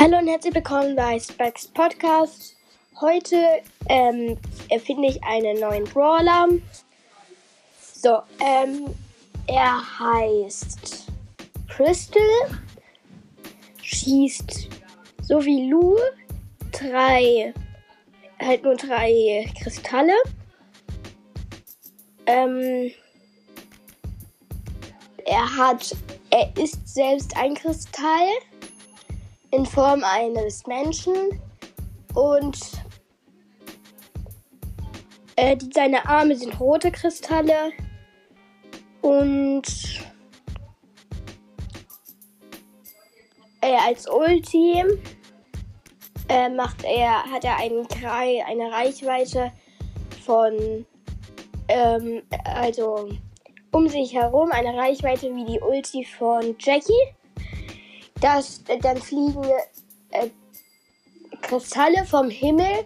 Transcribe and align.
Hallo 0.00 0.16
und 0.18 0.28
herzlich 0.28 0.54
willkommen 0.54 0.94
bei 0.94 1.18
Spikes 1.18 1.66
Podcast. 1.66 2.54
Heute 3.00 3.36
ähm, 3.88 4.38
erfinde 4.68 5.08
ich 5.08 5.20
einen 5.24 5.58
neuen 5.58 5.82
Brawler. 5.86 6.46
So, 7.82 8.22
ähm, 8.38 8.94
er 9.48 9.82
heißt 9.98 11.06
Crystal, 11.66 12.22
schießt 13.82 14.68
so 15.20 15.44
wie 15.44 15.68
Lu 15.68 15.96
drei, 16.70 17.52
halt 18.38 18.62
nur 18.62 18.76
drei 18.76 19.50
Kristalle. 19.60 20.14
Ähm, 22.26 22.92
er 25.26 25.56
hat, 25.56 25.96
er 26.30 26.56
ist 26.56 26.86
selbst 26.86 27.36
ein 27.36 27.56
Kristall 27.56 28.28
in 29.58 29.66
Form 29.66 30.04
eines 30.04 30.64
Menschen 30.68 31.42
und 32.14 32.60
äh, 35.34 35.56
die, 35.56 35.68
seine 35.74 36.08
Arme 36.08 36.36
sind 36.36 36.60
rote 36.60 36.92
Kristalle 36.92 37.72
und 39.02 39.64
äh, 43.60 43.76
als 43.84 44.08
Ulti 44.08 44.84
äh, 46.28 46.48
macht 46.50 46.84
er, 46.84 47.24
hat 47.24 47.42
er 47.42 47.56
einen, 47.56 47.84
eine 48.46 48.70
Reichweite 48.70 49.50
von 50.24 50.86
ähm, 51.66 52.22
also 52.44 53.08
um 53.72 53.88
sich 53.88 54.14
herum 54.14 54.52
eine 54.52 54.76
Reichweite 54.76 55.34
wie 55.34 55.44
die 55.44 55.58
Ulti 55.58 56.04
von 56.04 56.54
Jackie 56.60 57.17
dass 58.20 58.62
dann 58.82 58.96
fliegen 58.98 59.44
äh, 60.10 60.28
Kristalle 61.42 62.04
vom 62.04 62.30
Himmel 62.30 62.84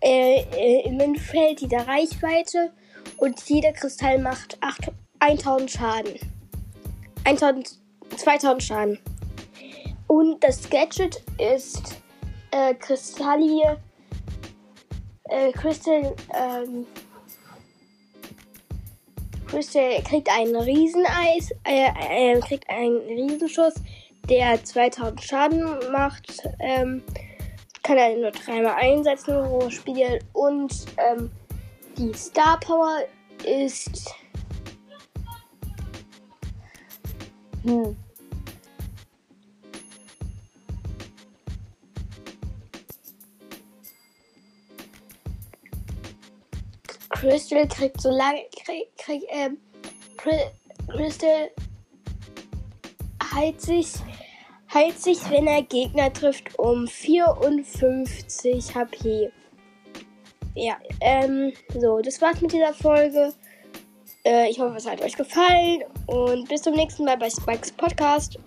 äh, 0.00 0.42
äh, 0.42 0.88
im 0.88 1.16
Feld 1.16 1.60
dieser 1.60 1.86
Reichweite 1.86 2.72
und 3.16 3.40
jeder 3.48 3.72
Kristall 3.72 4.18
macht 4.18 4.58
8, 4.60 4.90
1000 5.18 5.70
Schaden. 5.70 6.14
1000, 7.24 7.78
2000 8.16 8.62
Schaden. 8.62 8.98
Und 10.06 10.42
das 10.42 10.68
Gadget 10.68 11.22
ist 11.38 11.96
äh, 12.50 12.74
Kristallie. 12.74 13.78
Äh, 15.24 15.52
Crystal, 15.52 16.16
ähm, 16.34 16.86
Crystal 19.46 20.02
kriegt 20.02 20.28
einen 20.28 20.56
Rieseneis, 20.56 21.52
äh, 21.64 21.90
äh, 22.34 22.40
kriegt 22.40 22.68
einen 22.68 22.98
Riesenschuss, 22.98 23.74
der 24.28 24.62
2000 24.62 25.22
Schaden 25.22 25.92
macht. 25.92 26.42
Ähm, 26.60 27.02
kann 27.82 27.98
er 27.98 28.16
nur 28.16 28.30
dreimal 28.30 28.74
einsetzen 28.78 29.42
pro 29.42 29.70
Spiel. 29.70 30.20
Und 30.32 30.86
ähm, 30.96 31.30
die 31.96 32.12
Star 32.14 32.58
Power 32.60 33.00
ist. 33.44 34.14
Hm. 37.64 37.96
Crystal 47.10 47.68
kriegt 47.68 48.00
so 48.00 48.10
lange 48.10 48.46
krieg, 48.64 48.96
krieg, 48.96 49.22
ähm, 49.28 49.58
Crystal 50.88 51.50
heilt 53.34 53.60
sich 53.60 53.92
heilt 54.72 55.00
sich, 55.00 55.18
wenn 55.30 55.46
er 55.46 55.62
Gegner 55.62 56.12
trifft, 56.12 56.58
um 56.58 56.86
54 56.86 58.74
HP. 58.74 59.30
Ja, 60.54 60.76
ähm, 61.00 61.52
so, 61.78 62.00
das 62.00 62.20
war's 62.20 62.40
mit 62.40 62.52
dieser 62.52 62.74
Folge. 62.74 63.32
Äh, 64.24 64.50
ich 64.50 64.58
hoffe, 64.60 64.76
es 64.76 64.88
hat 64.88 65.00
euch 65.00 65.16
gefallen 65.16 65.82
und 66.06 66.48
bis 66.48 66.62
zum 66.62 66.74
nächsten 66.74 67.04
Mal 67.04 67.16
bei 67.16 67.30
Spikes 67.30 67.72
Podcast. 67.72 68.38